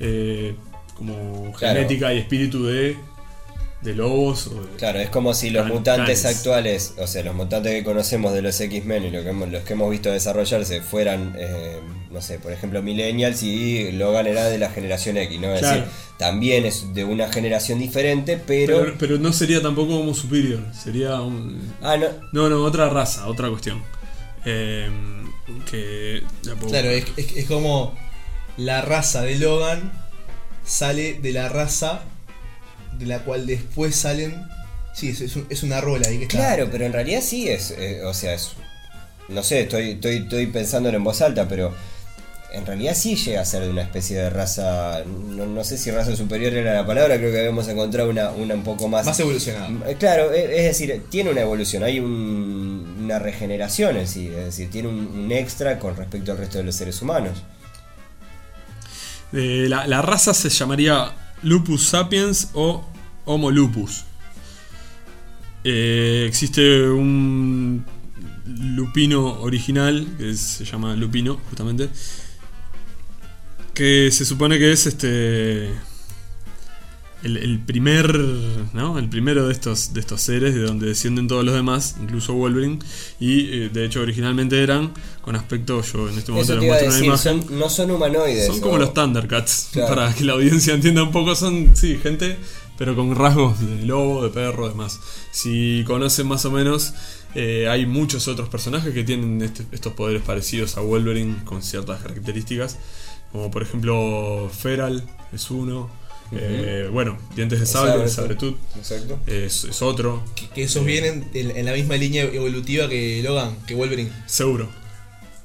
[0.00, 0.54] eh,
[0.96, 1.76] como Claro.
[1.76, 2.96] genética y espíritu de,
[3.82, 4.46] de lobos.
[4.48, 8.32] o de- Claro, es como si los mutantes actuales, o sea, los mutantes que conocemos
[8.34, 12.20] de los X-Men y lo que hemos- los que hemos visto desarrollarse fueran, eh, no
[12.20, 15.52] sé, por ejemplo, Millennials y Logan era de la generación X, ¿no?
[15.54, 15.76] Es Claro.
[15.82, 18.80] decir, también es de una generación diferente, pero.
[18.80, 20.60] pero, pero no sería tampoco Homo superior.
[20.74, 21.72] Sería un.
[21.80, 22.06] ah, no.
[22.32, 23.82] No, no, otra raza, otra cuestión.
[24.44, 24.88] Eh,
[25.70, 26.22] que.
[26.42, 27.94] ya puedo- Claro, es, es- es como
[28.56, 29.92] la raza de Logan
[30.64, 32.02] sale de la raza
[33.00, 34.46] de la cual después salen.
[34.92, 36.36] Sí, es, es un- es una rola ahí que está.
[36.36, 38.50] Claro, pero en realidad sí es, eh, o sea, es,
[39.28, 41.72] no sé, estoy, estoy, estoy pensándolo en voz alta, pero
[42.52, 45.92] en realidad sí llega a ser de una especie de raza, no, no sé si
[45.92, 49.06] raza superior era la palabra, creo que habíamos encontrado una, una un poco más...
[49.06, 49.68] Más evolucionado.
[49.88, 54.44] Eh, Claro, e- es decir, tiene una evolución, hay un- una regeneración en sí, es
[54.46, 57.38] decir, tiene un, un extra con respecto al resto de los seres humanos.
[59.32, 62.84] Eh, la, la raza se llamaría Lupus sapiens o
[63.30, 64.04] Homo lupus.
[65.62, 67.84] Eh, existe un
[68.46, 71.88] lupino original, que se llama lupino, justamente,
[73.74, 75.70] que se supone que es este
[77.22, 78.16] el, el primer,
[78.72, 78.98] ¿no?
[78.98, 82.78] El primero de estos, de estos seres de donde descienden todos los demás, incluso Wolverine,
[83.20, 87.04] y eh, de hecho originalmente eran con aspecto, yo en este momento les muestro una
[87.06, 87.42] imagen.
[87.42, 88.46] son- no son humanoides.
[88.46, 89.94] Son o- como los Thundercats, Claro.
[89.94, 92.38] para que la audiencia entienda un poco, son, sí, gente,
[92.80, 94.98] pero con rasgos de lobo, de perro, demás.
[95.32, 96.94] Si conocen más o menos,
[97.34, 102.00] eh, hay muchos otros personajes que tienen este- estos poderes parecidos a Wolverine con ciertas
[102.00, 102.78] características,
[103.32, 105.90] como por ejemplo Feral es uno,
[106.32, 108.08] eh, bueno, Dientes de Sable.
[108.08, 109.18] Sabretooth Exacto.
[109.26, 113.58] es, es otro, Que, que esos vienen en, en la misma línea evolutiva que Logan,
[113.66, 114.10] que Wolverine.
[114.24, 114.70] seguro.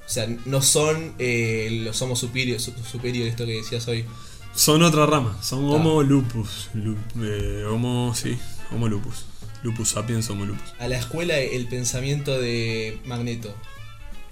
[0.05, 4.05] O sea, no son eh, los Homo superior, su- superior, esto que decías hoy.
[4.55, 5.65] Son otra rama, son.
[5.65, 8.37] Homo lupus, lu- eh, Homo, sí,
[8.71, 9.25] Homo lupus,
[9.63, 10.73] Lupus sapiens, Homo lupus.
[10.79, 13.53] A la escuela, el pensamiento de Magneto.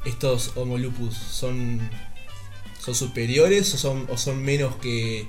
[0.05, 1.79] ¿Estos Homo lupus son,
[2.79, 5.27] son superiores o son, o son menos que.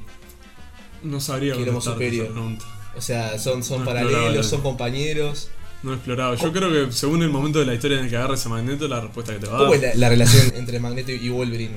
[1.02, 2.32] No sabría Que Homo superior.
[2.96, 5.48] O sea, son, son No, paralelos, son compañeros?
[5.82, 6.34] No he explorado.
[6.36, 8.86] Yo creo que según el momento de la historia en el que agarres a Magneto,
[8.88, 9.84] la respuesta que te va a ¿Cómo dar.
[9.84, 11.74] es la, la relación entre Magneto y Wolverine?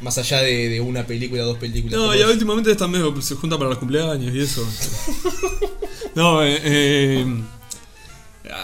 [0.00, 1.96] Más allá de, de una película, dos películas.
[1.98, 2.32] No, ¿cómo ya es?
[2.32, 4.66] últimamente están medio, se junta para los cumpleaños y eso.
[6.14, 7.42] no, eh, eh,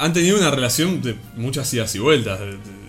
[0.00, 2.40] han tenido una relación de muchas idas y vueltas.
[2.40, 2.88] de- de-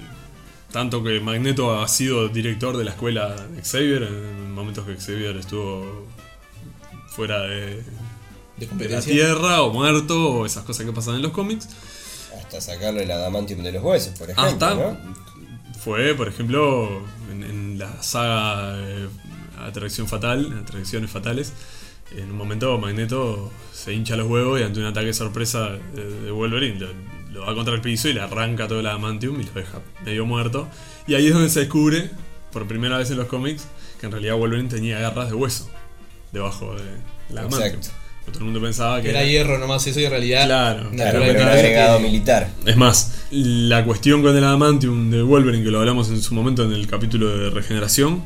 [0.72, 5.36] tanto que Magneto ha sido director de la escuela de Xavier en momentos que Xavier
[5.38, 6.06] estuvo
[7.08, 7.84] fuera de,
[8.58, 9.02] de de la.
[9.02, 11.68] Tierra o muerto o esas cosas que pasan en los cómics.
[12.38, 14.44] Hasta sacarle el adamantium de los huesos, por ejemplo.
[14.46, 14.96] Hasta ¿no?
[15.84, 19.08] fue, por ejemplo, en, en la saga eh,
[19.58, 21.54] atracción fatal, atracciones fatales.
[22.16, 26.32] En un momento Magneto se hincha los huevos y ante un ataque sorpresa de, de
[26.32, 26.88] Wolverine lo,
[27.32, 30.26] lo va contra el piso y le arranca todo el adamantium y lo deja medio
[30.26, 30.68] muerto.
[31.08, 32.12] Y ahí es donde se descubre,
[32.52, 33.68] por primera vez en los cómics,
[34.00, 35.70] que en realidad Wolverine tenía garras de hueso
[36.32, 36.84] debajo de
[37.34, 37.82] la adamantium.
[38.30, 40.46] Todo el mundo pensaba que Era hierro nomás eso y en realidad.
[40.46, 42.50] Claro, Claro, pero Naturalmente agregado militar.
[42.66, 46.64] Es más, la cuestión con el adamantium de Wolverine, que lo hablamos en su momento
[46.64, 48.24] en el capítulo de regeneración,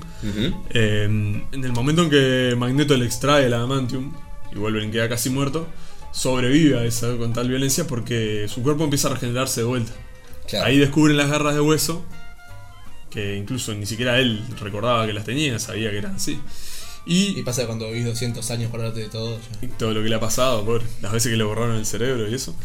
[0.70, 4.13] eh, en el momento en que Magneto le extrae el adamantium
[4.54, 5.68] y Wolverine queda casi muerto,
[6.12, 9.92] sobrevive a esa con tal violencia porque su cuerpo empieza a regenerarse de vuelta.
[10.48, 10.66] Claro.
[10.66, 12.06] Ahí descubren las garras de hueso,
[13.10, 16.39] que incluso ni siquiera él recordaba que las tenía, sabía que eran así.
[17.06, 19.38] Y, Y pasa cuando vivís 200 años por de todo.
[19.38, 19.66] ya.
[19.66, 22.30] y todo lo que le ha pasado, por las veces que le borraron el cerebro
[22.30, 22.56] y eso.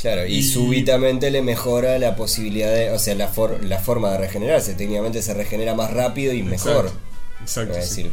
[0.00, 4.12] Claro, y, Y- súbitamente le mejora la posibilidad de, o sea, la, for- la forma
[4.12, 4.74] de regenerarse.
[4.74, 6.92] Técnicamente se regenera más rápido y mejor.
[7.40, 7.76] Exacto.
[7.76, 8.02] Es sí.
[8.04, 8.12] decir,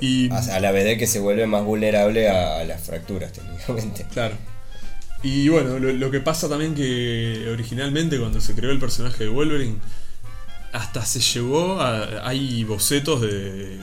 [0.00, 3.32] Y, a, a la vez de que se vuelve más vulnerable a, a las fracturas,
[3.32, 4.06] técnicamente.
[4.12, 4.36] Claro.
[5.22, 9.28] Y bueno, lo, lo que pasa también que originalmente cuando se creó el personaje de
[9.30, 9.76] Wolverine,
[10.72, 12.26] hasta se llegó a...
[12.26, 13.76] Hay bocetos de,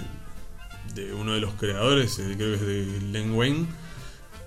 [0.95, 3.65] de uno de los creadores, eh, creo que es de Len Wayne,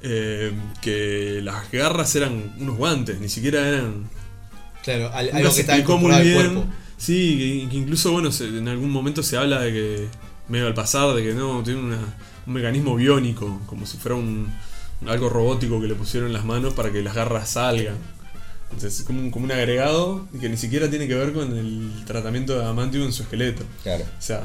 [0.03, 4.09] eh, que las garras eran unos guantes, ni siquiera eran...
[4.83, 6.35] Claro, al- algo que está explicó muy bien.
[6.35, 6.65] cuerpo.
[6.97, 10.09] Sí, que, que incluso bueno, se- en algún momento se habla de que,
[10.49, 12.15] medio al pasar, de que no, tiene una-
[12.47, 14.51] un mecanismo biónico, como si fuera un,
[15.07, 17.97] algo robótico que le pusieron en las manos para que las garras salgan.
[18.73, 22.05] Entonces es como un, como un agregado que ni siquiera tiene que ver con el
[22.07, 23.65] tratamiento de adamantium en su esqueleto.
[23.83, 24.05] Claro.
[24.05, 24.45] O sea,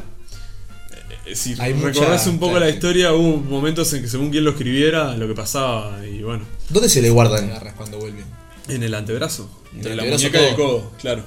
[1.33, 5.15] si Hay mucha- un poco la historia, hubo momentos en que según quien lo escribiera,
[5.17, 8.25] lo que pasaba, y bueno, ¿Dónde se le guardan garras cuando vuelven?
[8.67, 11.23] en el antebrazo, entre el la antebrazo muñeca y el codo, claro.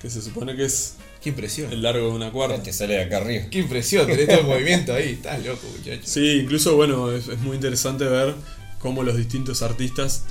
[0.00, 1.72] Que se supone que es Qué impresión.
[1.72, 2.62] el largo de una cuarta.
[2.62, 3.46] Te sale de acá arriba.
[3.50, 5.14] Qué impresión, tenés todo el movimiento ahí.
[5.14, 6.02] Estás loco, muchacho.
[6.04, 8.34] Sí, incluso bueno, es, es muy interesante ver
[8.78, 10.22] cómo los distintos artistas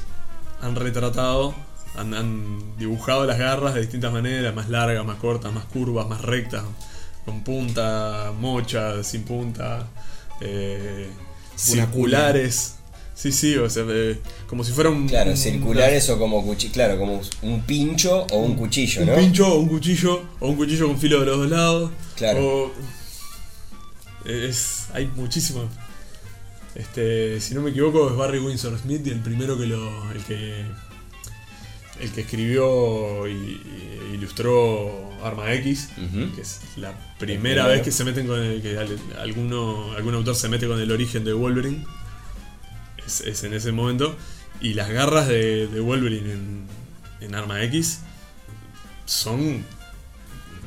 [0.62, 1.54] han retratado,
[1.98, 6.22] han, han dibujado las garras de distintas maneras, más largas, más cortas, más curvas, más
[6.22, 6.64] rectas,
[7.28, 9.86] con punta, mocha, sin punta,
[10.40, 11.10] eh,
[11.58, 12.76] circulares.
[13.14, 15.10] Sí, sí, o sea, eh, como si fuera un.
[15.10, 16.72] Claro, un- circulares o como cuchillo.
[16.74, 19.16] Claro, como un pincho o un cuchillo, Un ¿no?
[19.18, 21.92] pincho o un cuchillo, o un cuchillo con filo de los dos lados.
[22.16, 22.40] Claro.
[22.48, 22.72] O-
[24.26, 25.66] es, hay muchísimos.
[26.76, 30.12] Este, si no me equivoco, es Barry Windsor Smith y el primero que lo.
[30.14, 30.64] el que.
[32.02, 35.90] El que escribió y, y ilustró Arma X,
[36.36, 40.36] que es la primera vez que se meten con el, que al- alguno, algún autor
[40.36, 41.86] se mete con el origen de Wolverine.
[43.06, 44.16] Es, es en ese momento.
[44.62, 46.66] Y las garras de, de Wolverine en,
[47.22, 48.00] en Arma X
[49.06, 49.64] son.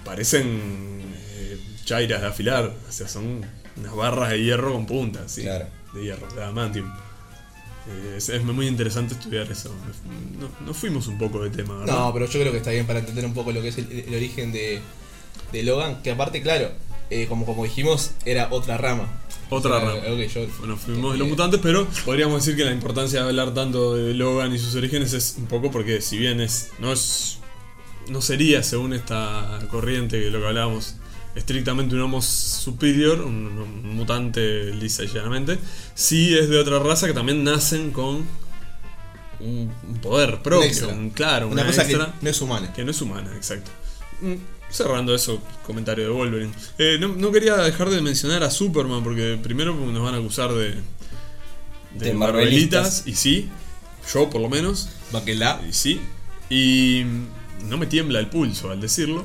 [0.04, 2.72] parecen eh, chairas de afilar.
[2.88, 3.44] O sea, son
[3.76, 5.66] unas barras de hierro con puntas, sí, Claro.
[5.94, 6.90] De hierro, de adamantium.
[8.16, 9.74] Es, es muy interesante estudiar eso.
[10.38, 11.94] No, no fuimos un poco de tema, ¿verdad?
[11.94, 13.90] No, pero yo creo que está bien para entender un poco lo que es el,
[13.90, 14.80] el origen de,
[15.52, 16.02] de Logan.
[16.02, 16.70] Que aparte, claro,
[17.10, 19.08] eh, como, como dijimos, era otra rama.
[19.48, 20.26] Otra O sea, rama.
[20.26, 23.52] yo- Bueno, fuimos de eh, los mutantes, pero podríamos decir que la importancia de hablar
[23.54, 27.38] tanto de Logan y sus orígenes es un poco porque si bien es no es
[28.08, 30.96] no sería según esta corriente que lo que hablábamos
[31.34, 35.58] estrictamente un homo superior, un, un mutante lisa y llanamente,
[35.94, 38.26] sí es de otra raza que también nacen con
[39.40, 40.88] un, un poder propio, extra.
[40.88, 42.72] un- claro, Una una, cosa extra que no es humana.
[42.72, 43.70] que no es humana, exacto.
[44.20, 44.34] Mm,
[44.70, 46.52] Cerrando eso, comentario de Wolverine.
[46.78, 50.52] Eh, no, no quería dejar de mencionar a Superman porque primero nos van a acusar
[50.52, 50.74] de, de,
[51.94, 53.02] De Marvelitas, Marvelitas.
[53.06, 53.48] y sí,
[54.14, 55.60] yo por lo menos, Baquelá.
[55.68, 56.00] y sí,
[56.48, 57.02] y
[57.68, 59.24] no me tiembla el pulso al decirlo.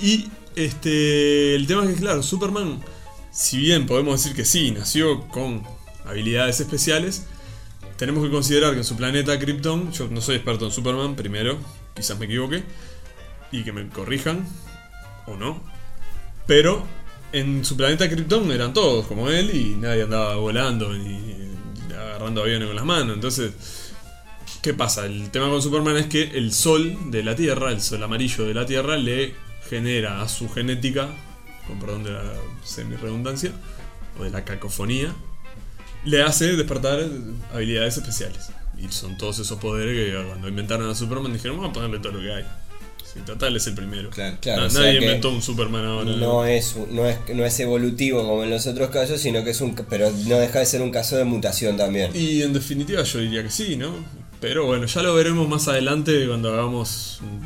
[0.00, 2.82] Y este el tema es que, claro, Superman,
[3.30, 5.62] si bien podemos decir que sí, nació con
[6.04, 7.26] habilidades especiales,
[7.96, 11.58] tenemos que considerar que en su planeta Krypton, yo no soy experto en Superman, primero,
[11.94, 12.62] quizás me equivoque,
[13.50, 14.46] y que me corrijan,
[15.26, 15.62] o no,
[16.46, 16.84] pero
[17.32, 21.50] en su planeta Krypton eran todos como él y nadie andaba volando ni
[21.94, 23.52] agarrando aviones con las manos, entonces...
[24.62, 25.06] ¿Qué pasa?
[25.06, 28.54] El tema con Superman es que el sol de la Tierra, el sol amarillo de
[28.54, 29.34] la Tierra, le
[29.72, 31.08] genera a su genética,
[31.66, 33.52] con perdón de la semi-redundancia,
[34.18, 35.14] o de la cacofonía,
[36.04, 37.00] le hace despertar
[37.54, 38.50] habilidades especiales.
[38.76, 42.12] Y son todos esos poderes que cuando inventaron a Superman dijeron, vamos a ponerle todo
[42.12, 42.44] lo que hay.
[43.02, 44.10] Si total es el primero.
[44.10, 44.36] Claro.
[44.42, 46.10] Claro, nadie inventó un Superman ahora.
[46.16, 49.60] No es, no, es, no es evolutivo como en los otros casos, sino que es
[49.62, 49.74] un.
[49.74, 52.10] Pero no deja de ser un caso de mutación también.
[52.14, 53.92] Y en definitiva yo diría que sí, ¿no?
[54.42, 57.41] Pero bueno, ya lo veremos más adelante cuando hagamos un,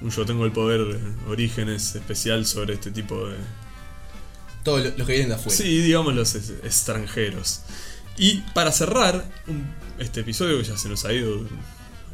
[0.00, 0.98] un Yo tengo el poder de
[1.30, 3.36] orígenes especial sobre este tipo de,
[4.64, 5.56] Todos lo- los que vienen de afuera.
[5.56, 7.60] Sí, digamos los es- extranjeros.
[8.18, 9.66] Y para cerrar un-
[9.98, 11.40] este episodio que ya se nos ha ido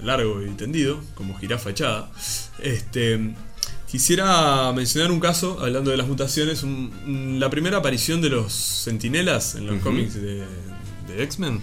[0.03, 2.11] largo y tendido, como jirafa echada,
[2.61, 3.35] este,
[3.91, 8.53] quisiera mencionar un caso, hablando de las mutaciones, un- un- la primera aparición de los
[8.53, 10.45] sentinelas en los cómics de,
[11.09, 11.61] de X-Men.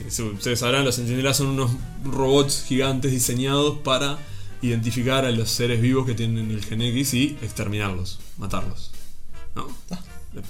[0.00, 1.70] Eh, Ustedes sabrán, los sentinelas son unos
[2.04, 4.18] robots gigantes diseñados para
[4.62, 8.90] identificar a los seres vivos que tienen el gen X y exterminarlos, matarlos.
[9.54, 9.68] ¿No?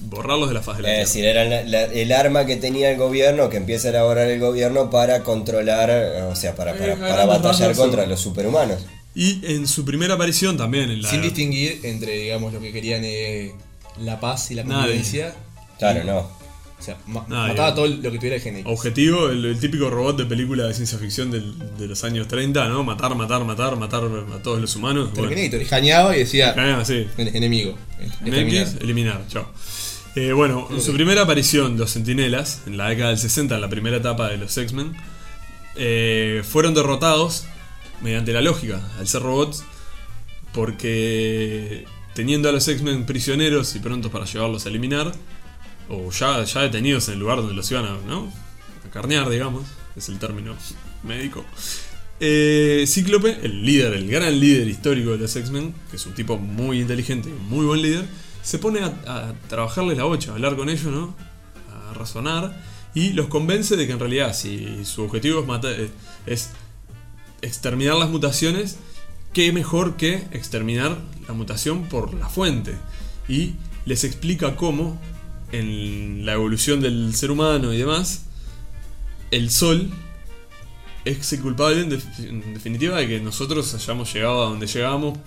[0.02, 1.28] Borrarlos de la faz de la Es Tierra.
[1.42, 4.38] decir, era la- la- el arma que tenía el gobierno, que empieza a elaborar el
[4.38, 8.80] gobierno para controlar, eh, o sea, para, para, Eh, para batallar contra los superhumanos.
[9.14, 11.10] Y en su primera aparición también en la.
[11.10, 13.52] Sin distinguir entre, digamos, lo que querían eh,
[14.00, 14.82] la paz y la Nadie.
[14.82, 15.34] convivencia.
[15.78, 16.41] Claro, y- no.
[16.82, 18.66] O sea, ma- mataba todo lo que tuviera el GNX.
[18.66, 22.68] Objetivo, el, el típico robot de película de ciencia ficción del- de los años 30,
[22.68, 22.82] ¿no?
[22.82, 25.10] Matar, matar, matar, matar a todos los humanos.
[25.14, 27.06] Bueno, Terminator, escaneaba y decía sí.
[27.16, 27.78] enemigo.
[28.00, 28.62] En exterminar.
[28.66, 29.48] X, eliminar, chao.
[30.16, 33.68] Eh, bueno, en su primera aparición, los Sentinelas, en la década del 60, en la
[33.70, 34.94] primera etapa de los X-Men,
[35.76, 37.44] eh, fueron derrotados
[38.02, 39.62] mediante la lógica, al ser robots,
[40.52, 45.12] porque teniendo a los X-Men prisioneros y prontos para llevarlos a eliminar,
[45.88, 48.32] o ya, ya detenidos en el lugar donde los iban a, ¿no?
[48.86, 49.64] a carnear, digamos,
[49.96, 50.54] es el término
[51.02, 51.44] médico.
[52.20, 56.38] Eh, Cíclope, el líder, el gran líder histórico de los X-Men, que es un tipo
[56.38, 58.06] muy inteligente muy buen líder,
[58.42, 61.14] se pone a, a trabajarles la bocha, a hablar con ellos, ¿no?
[61.72, 62.54] A razonar
[62.94, 65.90] y los convence de que en realidad si su objetivo es matar, eh,
[66.26, 66.50] es
[67.40, 68.78] exterminar las mutaciones,
[69.32, 72.76] qué mejor que exterminar la mutación por la fuente.
[73.28, 73.54] Y
[73.86, 75.00] les explica cómo
[75.52, 78.22] en la evolución del ser humano y demás,
[79.30, 79.90] el sol
[81.04, 85.18] es el culpable en, def- en definitiva de que nosotros hayamos llegado a donde llegamos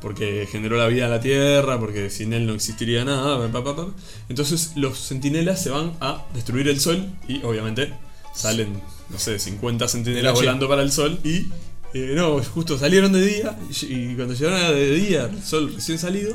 [0.00, 3.50] porque generó la vida en la Tierra, porque sin él no existiría nada.
[3.52, 3.86] pa, pa, pa.
[4.30, 7.92] Entonces los centinelas se van a destruir el Sol y obviamente
[8.34, 8.80] salen,
[9.10, 10.46] no sé, 50 centinelas Noche.
[10.46, 11.48] volando para el Sol y...
[11.92, 15.70] eh, no, justo salieron de día y, y cuando llegaron a de día, el sol
[15.74, 16.34] recién salido,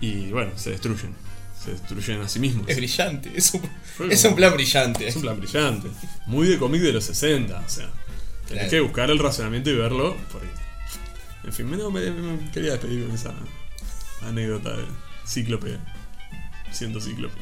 [0.00, 1.14] y bueno, se destruyen.
[1.64, 2.68] Se destruyen a sí mismos.
[2.68, 3.62] Es brillante, es un,
[4.10, 5.06] es como- un plan brillante.
[5.06, 5.88] Es un plan brillante.
[6.26, 7.56] Muy de cómic de los 60.
[7.64, 7.84] O sea,
[8.48, 8.70] tenés Claro.
[8.70, 10.16] que buscar el razonamiento y verlo.
[10.32, 10.48] Porque,
[11.44, 13.32] en fin, no, me, me quería despedir con esa
[14.26, 14.84] anécdota de
[15.26, 15.78] Cíclope.
[16.72, 17.34] Siendo Cíclope.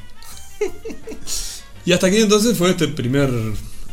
[1.86, 3.30] y hasta aquí entonces fue este primer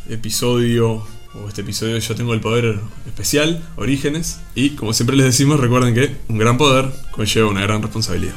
[0.08, 1.06] episodio.
[1.34, 4.40] O este episodio de Yo tengo el poder especial, Orígenes.
[4.54, 8.34] Y como siempre les decimos, recuerden que un gran poder conlleva una gran responsabilidad.